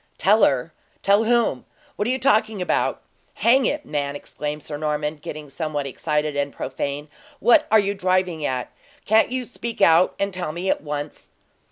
"Tell 0.17 0.43
her? 0.43 0.73
Tell 1.03 1.25
whom? 1.25 1.63
What 1.95 2.07
are 2.07 2.09
you 2.09 2.17
talking 2.17 2.59
about? 2.59 3.03
Hang 3.35 3.67
it, 3.67 3.85
man!" 3.85 4.15
exclaimed 4.15 4.63
Sir 4.63 4.75
Norman, 4.75 5.17
getting 5.17 5.47
somewhat 5.47 5.85
excited 5.85 6.35
and 6.35 6.51
profane, 6.51 7.07
"what 7.39 7.67
are 7.69 7.77
you 7.77 7.93
driving 7.93 8.43
at? 8.43 8.71
Can't 9.05 9.31
you 9.31 9.45
speak 9.45 9.79
out 9.79 10.15
and 10.17 10.33
tell 10.33 10.53
me 10.53 10.71
at 10.71 10.81
once?" 10.81 11.29